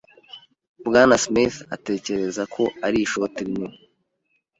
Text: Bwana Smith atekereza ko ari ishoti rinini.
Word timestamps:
Bwana 0.85 1.15
Smith 1.23 1.57
atekereza 1.75 2.43
ko 2.55 2.63
ari 2.85 2.97
ishoti 3.05 3.39
rinini. 3.47 3.77